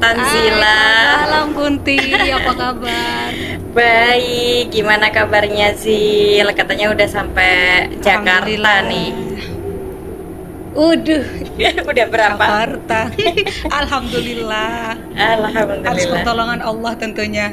[0.00, 0.80] Tanzila.
[0.80, 2.00] Hai, malam Kunti,
[2.32, 3.30] apa kabar?
[3.76, 6.48] Baik, gimana kabarnya Zil?
[6.56, 7.52] Katanya udah sampai
[8.00, 9.12] Jakarta nih.
[10.72, 11.24] Udah,
[11.92, 12.40] udah berapa?
[12.40, 13.00] Jakarta.
[13.84, 14.96] Alhamdulillah.
[15.12, 16.10] Atas Alhamdulillah.
[16.16, 17.52] pertolongan Allah tentunya.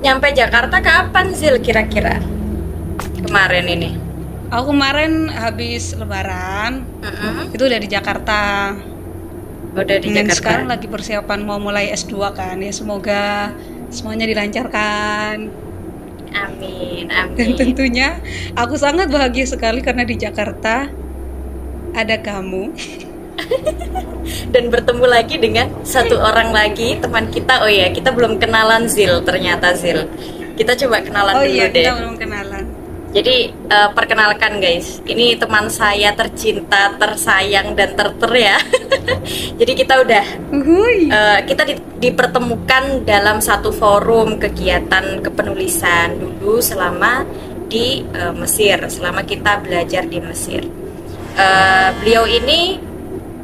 [0.00, 2.22] Nyampe Jakarta kapan Zil kira-kira?
[3.26, 3.90] Kemarin ini.
[4.50, 7.54] Aku kemarin habis lebaran, Mm-mm.
[7.54, 8.40] itu udah di Jakarta.
[9.72, 10.34] Udah di Dan Jakarta.
[10.34, 12.56] sekarang lagi persiapan mau mulai S2 kan.
[12.58, 13.54] Ya semoga
[13.88, 15.36] semuanya dilancarkan.
[16.30, 17.58] Amin, Dan amin.
[17.58, 18.22] tentunya
[18.54, 20.86] aku sangat bahagia sekali karena di Jakarta
[21.92, 22.70] ada kamu.
[24.54, 27.66] Dan bertemu lagi dengan satu orang lagi teman kita.
[27.66, 30.06] Oh ya, kita belum kenalan Zil ternyata Zil.
[30.54, 31.82] Kita coba kenalan Oh dulu iya, deh.
[31.82, 32.64] kita belum kenalan.
[33.10, 38.58] Jadi eh, perkenalkan guys, ini teman saya tercinta, tersayang dan terter ya.
[39.60, 40.24] Jadi kita udah
[41.04, 47.28] eh, kita di- dipertemukan dalam satu forum kegiatan kepenulisan dulu selama
[47.68, 50.64] di eh, Mesir, selama kita belajar di Mesir.
[51.36, 52.80] Eh, beliau ini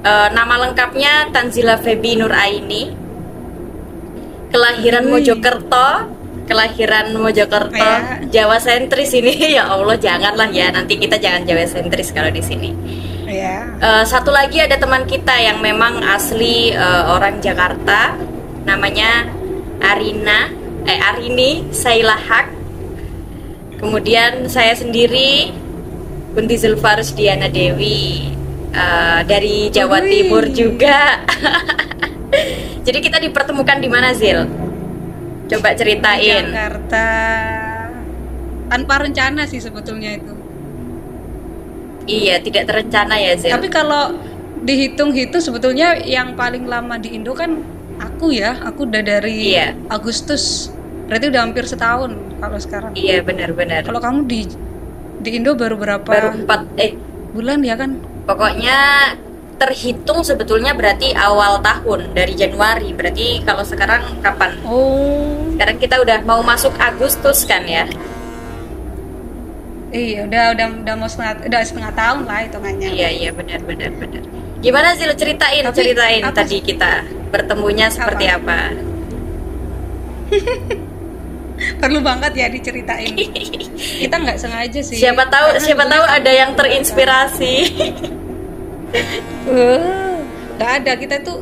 [0.00, 2.96] eh, nama lengkapnya Tanzila Febi Nuraini,
[4.48, 5.20] kelahiran Wih.
[5.20, 5.88] Mojokerto,
[6.48, 8.24] kelahiran Mojokerto, Ya.
[8.32, 12.72] Jawa sentris ini ya Allah janganlah ya nanti kita jangan Jawa sentris kalau di sini.
[13.26, 13.74] Ya.
[13.82, 18.14] Eh, satu lagi ada teman kita yang memang asli eh, orang Jakarta,
[18.62, 19.26] namanya
[19.82, 20.48] Arina,
[20.86, 22.54] eh Arini Sailahak.
[23.76, 25.52] Kemudian saya sendiri
[26.32, 28.30] Kunti Zulfarus Diana Dewi
[28.70, 30.10] eh, dari Jawa Wih.
[30.22, 31.26] Timur juga.
[32.86, 34.46] Jadi kita dipertemukan di mana Zil?
[35.50, 36.46] Coba ceritain.
[36.54, 37.08] Jakarta
[38.70, 40.35] tanpa rencana sih sebetulnya itu.
[42.06, 43.50] Iya, tidak terencana ya Zil.
[43.50, 44.14] Tapi kalau
[44.62, 47.60] dihitung-hitung sebetulnya yang paling lama di Indo kan
[47.98, 48.56] aku ya.
[48.66, 49.74] Aku udah dari Iya.
[49.90, 50.70] Agustus.
[51.06, 52.90] Berarti udah hampir setahun kalau sekarang.
[52.94, 53.86] Iya benar-benar.
[53.86, 54.40] Kalau kamu di
[55.22, 56.94] di Indo baru berapa Baru empat eh
[57.34, 57.98] bulan ya kan?
[58.26, 58.78] Pokoknya
[59.56, 62.90] terhitung sebetulnya berarti awal tahun dari Januari.
[62.92, 64.58] Berarti kalau sekarang kapan?
[64.66, 65.46] Oh.
[65.56, 67.86] Sekarang kita udah mau masuk Agustus kan ya?
[69.96, 72.88] Iya, udah udah udah mau setengah udah setengah tahun lah hitungannya.
[72.92, 74.22] Iya iya benar benar benar.
[74.60, 76.92] Gimana sih lo ceritain Tapi ceritain apa tadi kita
[77.28, 78.58] bertemunya seperti apa?
[81.80, 83.16] Perlu banget ya diceritain.
[84.04, 84.96] Kita nggak sengaja sih.
[84.96, 87.54] siapa tahu Karena siapa tahu sebetulnya- ada yang terinspirasi.
[89.48, 90.12] Eh,
[90.56, 91.40] nggak ada kita tuh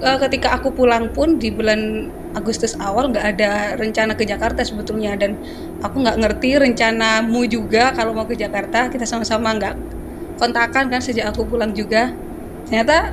[0.00, 5.18] eh, ketika aku pulang pun di bulan Agustus awal nggak ada rencana ke Jakarta sebetulnya
[5.18, 5.34] dan
[5.82, 9.74] aku nggak ngerti rencanamu juga kalau mau ke Jakarta kita sama-sama nggak
[10.38, 12.14] kontakan kan sejak aku pulang juga
[12.70, 13.12] ternyata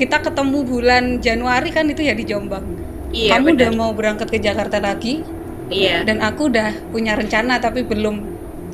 [0.00, 2.64] kita ketemu bulan Januari kan itu ya di Jombang
[3.12, 3.78] iya kamu udah benar.
[3.80, 5.22] mau berangkat ke Jakarta lagi
[5.72, 6.04] Iya.
[6.04, 8.20] dan aku udah punya rencana tapi belum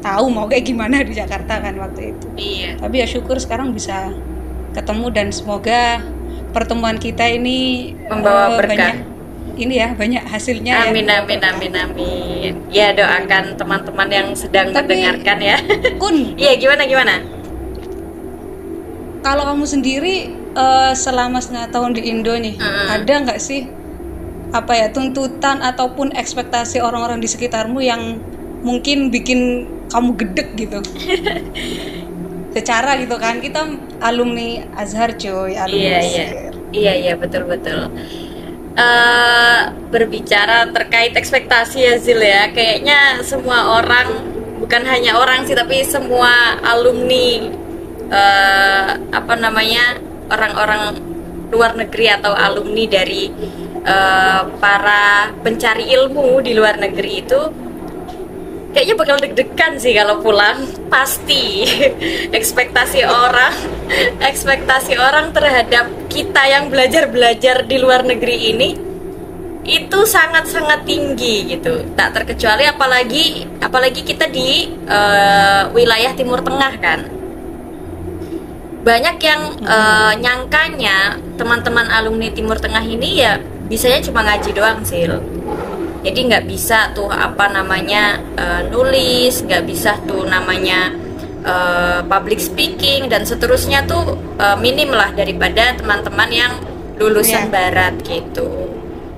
[0.02, 2.70] tahu mau kayak gimana di Jakarta kan waktu itu Iya.
[2.82, 4.10] tapi ya syukur sekarang bisa
[4.74, 6.02] ketemu dan semoga
[6.50, 8.76] pertemuan kita ini Membawa eh, berkah.
[8.94, 8.96] banyak
[9.58, 12.52] ini ya banyak hasilnya Amin ya amin amin amin.
[12.68, 15.56] Ya doakan teman-teman yang sedang Tapi- mendengarkan ya.
[16.00, 17.14] Kun Iya gimana gimana?
[19.18, 20.16] kalau kamu sendiri
[20.54, 22.86] eh, selama setengah tahun di Indo nih Mm.
[22.88, 23.66] ada nggak sih
[24.48, 28.16] apa ya tuntutan ataupun ekspektasi orang-orang di sekitarmu yang
[28.62, 29.40] mungkin bikin
[29.88, 30.78] kamu gedek gitu
[32.58, 33.38] secara gitu kan.
[33.38, 33.62] Kita
[34.02, 36.26] alumni Azhar cuy alumni Iya iya.
[36.68, 37.88] Iya iya betul betul.
[38.78, 39.60] Eh
[39.90, 44.06] berbicara terkait ekspektasi ya Zil ya, kayaknya semua orang
[44.58, 47.46] bukan hanya orang sih tapi semua alumni
[48.08, 49.96] eh apa namanya
[50.28, 50.98] orang-orang
[51.48, 53.32] luar negeri atau alumni dari
[53.84, 57.40] eh, para pencari ilmu di luar negeri itu
[58.72, 60.64] kayaknya bakal deg-degan sih kalau pulang.
[60.88, 61.64] Pasti.
[62.38, 63.78] Ekspektasi orang
[64.20, 68.68] ekspektasi orang terhadap kita yang belajar-belajar di luar negeri ini
[69.68, 71.84] itu sangat-sangat tinggi gitu.
[71.92, 77.00] Tak terkecuali apalagi apalagi kita di eh, wilayah Timur Tengah kan.
[78.84, 83.36] Banyak yang eh, nyangkanya teman-teman alumni Timur Tengah ini ya
[83.68, 85.04] bisanya cuma ngaji doang sih
[86.00, 90.94] jadi nggak bisa tuh apa namanya eh, nulis nggak bisa tuh namanya
[91.42, 96.52] eh, public speaking dan seterusnya tuh eh, minim lah daripada teman-teman yang
[96.98, 97.52] lulusan Iya.
[97.52, 98.48] barat gitu.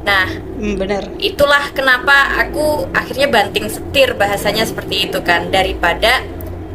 [0.05, 0.29] Nah
[0.61, 6.21] Hmm, benar itulah kenapa aku akhirnya banting setir bahasanya seperti itu kan daripada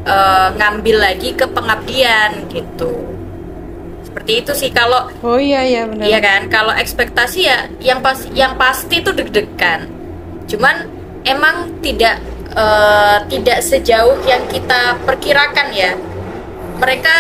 [0.10, 2.90] uh, ngambil lagi ke pengabdian gitu.
[4.02, 6.50] Seperti itu sih kalau oh iya iya benar iya kan?
[6.50, 9.86] Kalau ekspektasi ya yang pas yang pasti itu deg-degan
[10.45, 10.86] cuman
[11.25, 12.21] emang tidak
[12.53, 15.97] uh, tidak sejauh yang kita perkirakan ya.
[16.75, 17.15] Mereka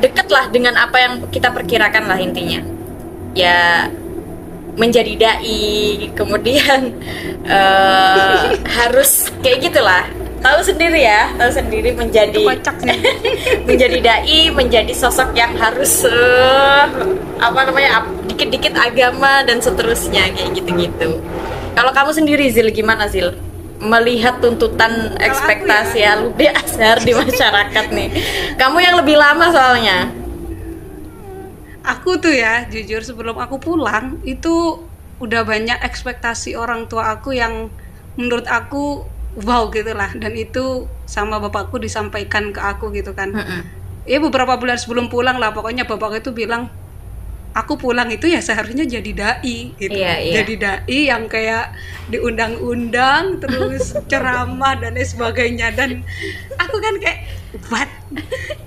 [0.00, 2.60] dekatlah dengan apa yang kita perkirakan lah intinya.
[3.36, 3.90] Ya
[4.76, 6.92] menjadi dai kemudian
[7.48, 10.04] uh, harus kayak gitulah.
[10.36, 12.38] Tahu sendiri ya tahu sendiri menjadi
[13.66, 16.86] menjadi dai menjadi sosok yang harus uh,
[17.42, 21.18] apa namanya dikit-dikit agama dan seterusnya kayak gitu-gitu
[21.76, 23.36] kalau kamu sendiri Zil gimana Zil
[23.76, 26.16] melihat tuntutan ekspektasi ya.
[26.16, 28.08] alumni Azhar di masyarakat nih.
[28.56, 30.08] Kamu yang lebih lama soalnya.
[31.84, 34.80] Aku tuh ya, jujur sebelum aku pulang itu
[35.20, 37.68] udah banyak ekspektasi orang tua aku yang
[38.16, 39.04] menurut aku
[39.44, 43.36] wow gitu lah dan itu sama bapakku disampaikan ke aku gitu kan.
[43.36, 43.60] Mm -hmm.
[44.08, 46.72] Ya beberapa bulan sebelum pulang lah pokoknya bapak itu bilang
[47.56, 50.44] aku pulang itu ya seharusnya jadi dai gitu iya, iya.
[50.44, 51.72] jadi dai yang kayak
[52.12, 56.04] diundang-undang terus ceramah dan lain sebagainya dan
[56.60, 57.24] aku kan kayak
[57.72, 57.88] what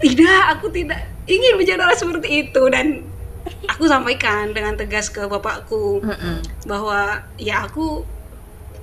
[0.01, 3.05] tidak aku tidak ingin menjadi orang seperti itu dan
[3.69, 6.37] aku sampaikan dengan tegas ke bapakku mm -mm.
[6.65, 8.01] bahwa ya aku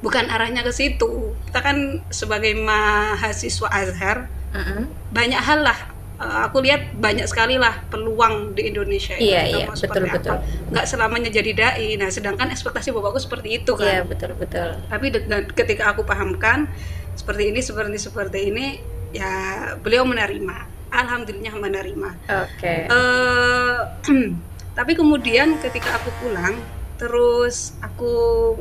[0.06, 4.82] bukan arahnya ke situ kita kan sebagai mahasiswa Azhar mm -mm.
[5.10, 5.85] banyak hal lah
[6.20, 10.36] uh, aku lihat banyak sekali lah peluang di Indonesia iya iya betul betul.
[10.72, 11.88] nggak selamanya jadi dai.
[12.00, 13.86] Nah sedangkan ekspektasi bapakku seperti itu kan.
[13.86, 14.76] iya betul betul.
[14.88, 15.06] Tapi
[15.52, 16.68] ketika aku pahamkan
[17.16, 18.66] seperti ini seperti seperti ini
[19.12, 19.32] ya
[19.80, 20.74] beliau menerima.
[20.92, 22.10] Alhamdulillah menerima.
[22.46, 22.56] Oke.
[22.60, 22.80] Okay.
[22.88, 24.32] uh, eh,
[24.78, 26.56] tapi kemudian ketika aku pulang
[26.96, 28.56] terus aku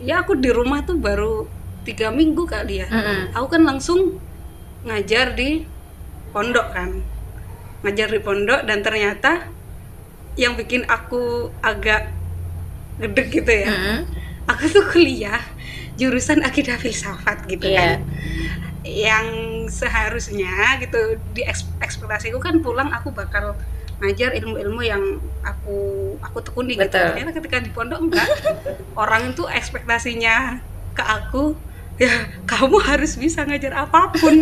[0.00, 1.44] ya aku di rumah tuh baru
[1.84, 2.88] tiga minggu kali ya.
[2.88, 3.20] Mm -hmm.
[3.36, 4.00] aku kan langsung
[4.82, 5.62] ngajar di
[6.32, 6.90] pondok kan.
[7.84, 9.52] Ngajar di pondok dan ternyata
[10.40, 12.08] yang bikin aku agak
[13.00, 13.68] gede gitu ya.
[13.68, 14.00] Mm-hmm.
[14.42, 15.38] aku tuh kuliah
[15.94, 18.00] jurusan akidah filsafat gitu yeah.
[18.02, 18.08] kan.
[18.82, 19.26] Yang
[19.70, 21.46] seharusnya gitu di
[21.78, 23.54] ekspektasiku kan pulang aku bakal
[24.02, 25.78] ngajar ilmu-ilmu yang aku
[26.18, 26.90] aku tekuni gitu.
[26.90, 28.28] Ternyata ketika di pondok enggak.
[29.02, 30.58] Orang itu ekspektasinya
[30.92, 31.54] ke aku
[32.00, 32.14] ya
[32.48, 34.40] kamu harus bisa ngajar apa pun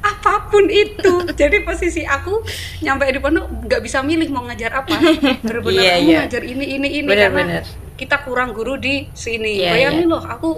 [0.00, 2.46] apa pun itu jadi posisi aku
[2.80, 4.96] nyampe di pondok nggak bisa milih mau ngajar apa
[5.42, 6.22] benar-benar yeah, yeah.
[6.24, 7.64] ngajar ini ini ini bener, karena bener.
[7.98, 10.12] kita kurang guru di sini yeah, bayangin yeah.
[10.14, 10.50] loh aku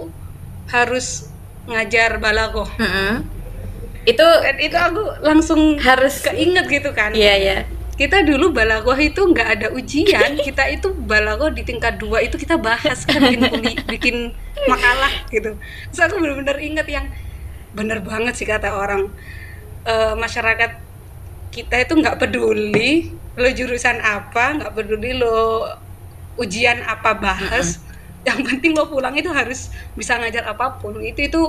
[0.69, 1.33] harus
[1.65, 3.13] ngajar balago mm -hmm.
[4.05, 4.27] itu
[4.61, 9.23] itu aku langsung harus keinget gitu kan iya yeah, iya yeah kita dulu balagoh itu
[9.23, 10.35] nggak ada ujian.
[10.47, 14.15] Kita itu balagoh di tingkat dua itu kita bahas kan bikin kuli, bikin
[14.67, 15.55] makalah gitu.
[15.91, 17.07] Terus aku benar-benar inget yang
[17.71, 19.07] bener banget sih kata orang.
[19.87, 20.81] E, masyarakat
[21.55, 25.71] kita itu nggak peduli lo jurusan apa nggak peduli lo
[26.35, 27.79] ujian apa bahas.
[28.27, 30.99] Yang penting lo pulang itu harus bisa ngajar apa pun.
[30.99, 31.41] Itu itu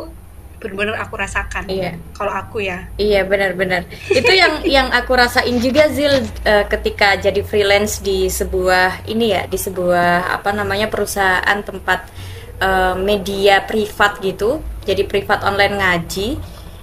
[0.57, 1.69] benar-benar aku rasakan.
[1.69, 2.01] Iya.
[2.17, 2.89] Kalau aku ya.
[2.97, 3.85] Iya benar-benar.
[4.09, 9.43] Itu yang yang aku rasain juga Zil uh, ketika jadi freelance di sebuah ini ya
[9.45, 12.09] di sebuah apa namanya perusahaan tempat
[12.61, 14.65] uh, media privat gitu.
[14.89, 16.29] Jadi privat online ngaji.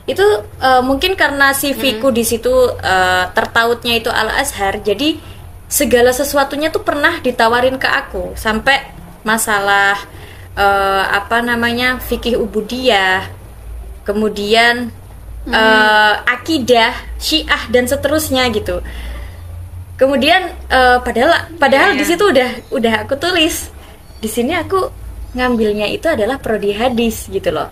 [0.03, 0.25] Itu
[0.60, 2.18] uh, mungkin karena CV-ku hmm.
[2.18, 4.84] di situ uh, tertautnya itu Al Azhar.
[4.84, 5.18] Jadi
[5.65, 8.94] segala sesuatunya tuh pernah ditawarin ke aku sampai
[9.25, 9.98] masalah
[10.53, 13.42] uh, apa namanya fikih ubudiyah
[14.03, 14.91] kemudian
[15.48, 15.53] hmm.
[15.53, 18.83] uh, akidah Syiah dan seterusnya gitu
[20.00, 22.12] kemudian uh, padahal padahal yeah, di iya.
[22.12, 23.72] situ udah udah aku tulis
[24.19, 24.91] di sini aku
[25.33, 27.72] ngambilnya itu adalah prodi hadis gitu loh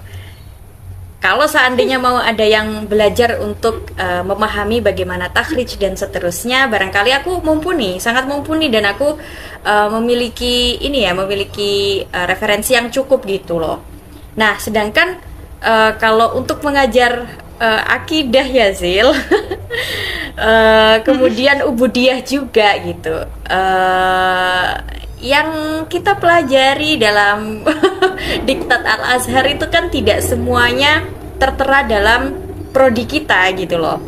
[1.22, 7.46] kalau seandainya mau ada yang belajar untuk uh, memahami bagaimana takhrij dan seterusnya, barangkali aku
[7.46, 9.22] mumpuni, sangat mumpuni dan aku
[9.62, 13.86] uh, memiliki ini ya, memiliki uh, referensi yang cukup gitu loh.
[14.34, 15.22] Nah, sedangkan
[15.62, 17.30] uh, kalau untuk mengajar
[17.62, 23.16] uh, akidah ya Zil uh, kemudian ubudiyah juga gitu.
[23.46, 24.76] Uh,
[25.22, 27.62] yang kita pelajari dalam
[28.50, 31.06] diktat Al Azhar itu kan tidak semuanya
[31.38, 32.34] tertera dalam
[32.74, 34.02] prodi kita gitu loh.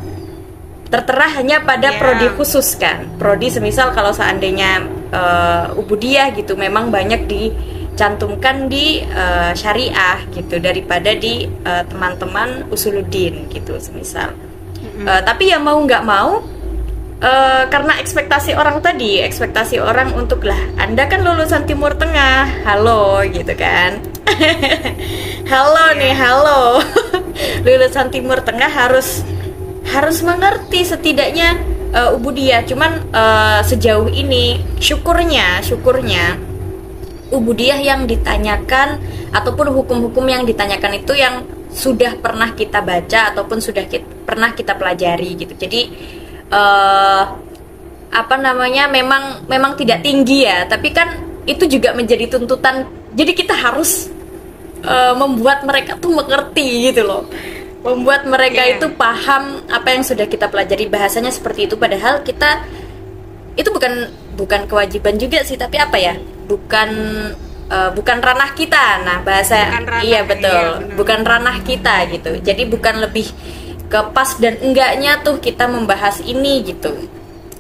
[0.90, 2.00] Tertera hanya pada yeah.
[2.02, 3.14] prodi khusus kan.
[3.22, 7.54] Prodi semisal kalau seandainya uh, ubudiyah gitu memang banyak di
[7.94, 15.06] cantumkan di uh, syariah gitu daripada di uh, teman-teman usuluddin gitu semisal mm-hmm.
[15.06, 16.42] uh, tapi ya mau nggak mau
[17.22, 23.22] uh, karena ekspektasi orang tadi ekspektasi orang untuk lah anda kan lulusan timur tengah halo
[23.30, 24.02] gitu kan
[25.52, 26.82] halo nih halo
[27.66, 29.24] lulusan Timur Tengah harus
[29.90, 31.60] harus mengerti setidaknya
[31.92, 32.64] uh, ubudiyah.
[32.68, 36.40] Cuman uh, sejauh ini syukurnya syukurnya
[37.34, 39.02] ubudiyah yang ditanyakan
[39.34, 41.42] ataupun hukum-hukum yang ditanyakan itu yang
[41.74, 45.58] sudah pernah kita baca ataupun sudah kita, pernah kita pelajari gitu.
[45.58, 45.82] Jadi
[46.54, 47.24] uh,
[48.14, 51.18] apa namanya memang memang tidak tinggi ya, tapi kan
[51.50, 52.86] itu juga menjadi tuntutan.
[53.18, 54.14] Jadi kita harus
[54.86, 57.26] uh, membuat mereka tuh mengerti gitu loh.
[57.84, 58.78] Membuat mereka yeah.
[58.78, 62.64] itu paham apa yang sudah kita pelajari bahasanya seperti itu padahal kita
[63.60, 66.16] itu bukan bukan kewajiban juga sih, tapi apa ya?
[66.48, 66.90] Bukan
[67.74, 69.02] uh, bukan ranah kita.
[69.04, 72.32] Nah, bahasa ranah, iya betul, iya, bukan ranah kita gitu.
[72.42, 73.28] Jadi bukan lebih
[73.90, 76.94] ke pas dan enggaknya tuh kita membahas ini gitu.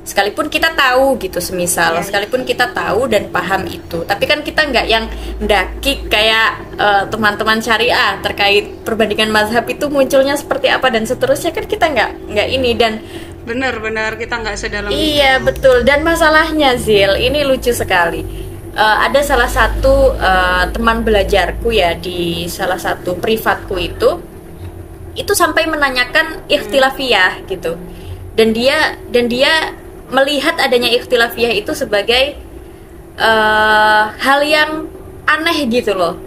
[0.04, 4.68] Sekalipun kita tahu gitu semisal, ya, sekalipun kita tahu dan paham itu, tapi kan kita
[4.68, 5.08] nggak yang
[5.40, 11.56] mendaki kayak uh, teman-teman syariah terkait perbandingan mazhab itu munculnya seperti apa dan seterusnya.
[11.56, 13.00] Kan kita nggak nggak ini dan
[13.48, 15.48] benar-benar kita nggak sedalam iya itu.
[15.48, 15.88] betul.
[15.88, 22.50] Dan masalahnya Zil ini lucu sekali uh, ada salah satu uh, teman belajarku ya di
[22.50, 24.10] salah satu privatku itu
[25.13, 27.77] itu sampai menanyakan ikhtilafiyah gitu
[28.34, 29.77] dan dia dan dia
[30.10, 32.38] melihat adanya ikhtilafiyah itu sebagai
[33.18, 34.89] uh, hal yang
[35.30, 36.18] aneh gitu loh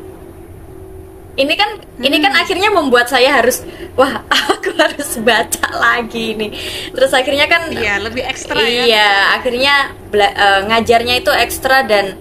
[1.37, 2.07] ini kan hmm.
[2.07, 2.43] ini kan hmm.
[2.43, 3.67] akhirnya membuat saya harus
[3.99, 4.23] wah
[4.55, 6.51] aku harus baca lagi nih
[6.95, 9.75] terus akhirnya kan iya lebih ekstra iya, ya iya akhirnya
[10.15, 12.17] uh, ngajarnya itu ekstra dan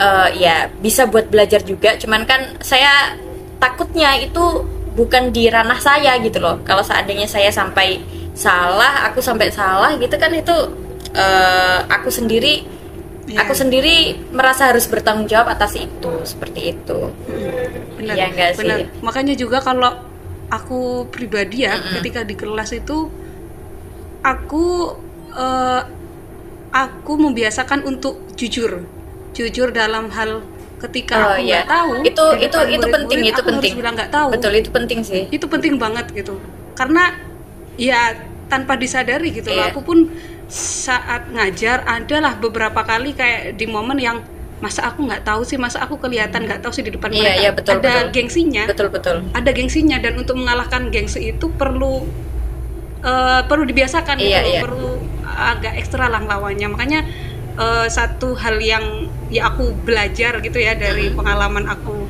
[0.00, 3.14] uh, ya bisa buat belajar juga cuman kan saya
[3.60, 4.64] takutnya itu
[4.96, 8.00] bukan di ranah saya gitu loh kalau seandainya saya sampai
[8.34, 10.56] salah aku sampai salah gitu kan itu
[11.14, 12.64] uh, aku sendiri
[13.28, 13.44] yeah.
[13.44, 16.98] aku sendiri merasa harus bertanggung jawab atas itu seperti itu
[18.00, 18.78] benar ya enggak sih benar.
[19.04, 19.92] makanya juga kalau
[20.50, 21.92] aku pribadi ya mm -hmm.
[22.00, 23.06] ketika di kelas itu
[24.24, 24.96] aku
[25.36, 25.82] uh,
[26.70, 28.99] aku membiasakan untuk jujur
[29.36, 30.42] jujur dalam hal
[30.80, 31.60] ketika oh, aku iya.
[31.60, 35.22] nggak tahu itu itu itu penting itu penting bilang nggak tahu betul itu penting sih
[35.28, 36.40] itu penting banget gitu
[36.72, 37.12] karena
[37.76, 38.16] ya
[38.48, 39.56] tanpa disadari gitu yeah.
[39.60, 39.72] loh iya.
[39.72, 39.98] aku pun
[40.50, 44.18] saat ngajar adalah beberapa kali kayak di momen yang
[44.60, 47.40] masa aku nggak tahu sih masa aku kelihatan nggak tahu sih di depan yeah, mereka
[47.40, 48.08] yeah, betul, ada betul.
[48.12, 52.04] gengsinya betul betul ada gengsinya dan untuk mengalahkan gengsi itu perlu
[53.00, 54.62] uh, perlu dibiasakan yeah, gitu yeah.
[54.64, 57.00] perlu agak ekstra lah lawannya makanya
[57.56, 62.06] uh, satu hal yang ya aku belajar gitu ya dari pengalaman aku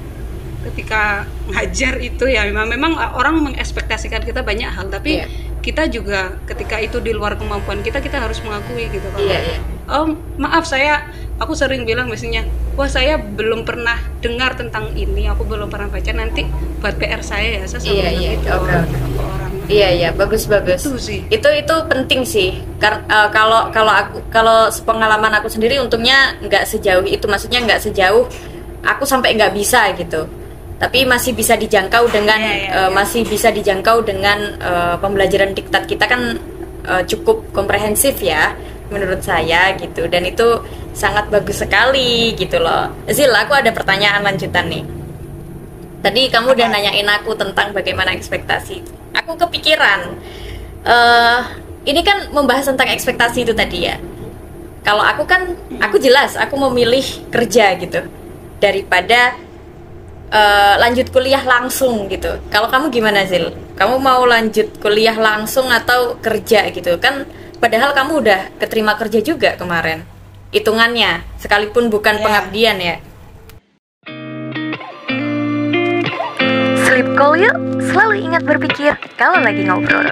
[0.61, 5.29] ketika ngajar itu ya memang memang orang mengekspektasikan kita banyak hal tapi yeah.
[5.65, 9.61] kita juga ketika itu di luar kemampuan kita kita harus mengakui gitu kalau yeah, yeah.
[9.89, 11.09] oh maaf saya
[11.41, 12.45] aku sering bilang biasanya
[12.77, 16.45] wah saya belum pernah dengar tentang ini aku belum pernah baca nanti
[16.85, 18.33] buat PR saya ya saya selalu yeah, yeah.
[18.37, 18.81] itu okay.
[19.17, 20.83] orang Iya iya bagus bagus.
[20.83, 21.23] Itu sih.
[21.31, 22.59] Itu itu penting sih.
[22.83, 27.79] Kar uh, kalau kalau aku kalau pengalaman aku sendiri untungnya nggak sejauh itu maksudnya nggak
[27.79, 28.27] sejauh
[28.83, 30.27] aku sampai nggak bisa gitu.
[30.81, 32.91] Tapi masih bisa dijangkau dengan yeah, yeah, uh, yeah.
[32.91, 36.41] masih bisa dijangkau dengan uh, pembelajaran diktat kita kan
[36.91, 38.57] uh, cukup komprehensif ya
[38.91, 42.91] menurut saya gitu dan itu sangat bagus sekali gitu loh.
[43.07, 45.00] Zil, aku ada pertanyaan lanjutan nih.
[46.01, 48.81] Tadi kamu udah nanyain aku tentang bagaimana ekspektasi.
[49.21, 50.17] Aku kepikiran
[50.89, 51.41] uh,
[51.85, 54.01] ini kan membahas tentang ekspektasi itu tadi ya.
[54.81, 58.01] Kalau aku kan aku jelas aku memilih kerja gitu
[58.65, 59.37] daripada
[60.33, 62.41] uh, lanjut kuliah langsung gitu.
[62.49, 63.53] Kalau kamu gimana Zil?
[63.77, 66.97] Kamu mau lanjut kuliah langsung atau kerja gitu?
[66.97, 67.29] Kan
[67.61, 70.01] padahal kamu udah keterima kerja juga kemarin
[70.51, 72.25] hitungannya sekalipun bukan yeah.
[72.27, 72.97] pengabdian ya
[76.91, 77.55] Sleep call yuk,
[77.87, 80.11] selalu ingat berpikir kalau lagi ngobrol.